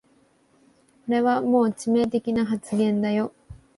[1.05, 3.33] これはもう致命的な発言だよ